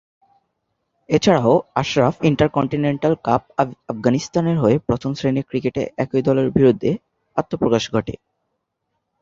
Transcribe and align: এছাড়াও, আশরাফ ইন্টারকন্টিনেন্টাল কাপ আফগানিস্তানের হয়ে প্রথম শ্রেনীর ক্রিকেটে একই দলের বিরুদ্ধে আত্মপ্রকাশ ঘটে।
এছাড়াও, 1.09 1.53
আশরাফ 1.75 2.15
ইন্টারকন্টিনেন্টাল 2.23 3.13
কাপ 3.23 3.43
আফগানিস্তানের 3.89 4.57
হয়ে 4.59 4.77
প্রথম 4.79 5.11
শ্রেনীর 5.13 5.47
ক্রিকেটে 5.49 5.83
একই 5.97 6.21
দলের 6.21 6.47
বিরুদ্ধে 6.51 6.91
আত্মপ্রকাশ 7.37 7.83
ঘটে। 7.93 8.13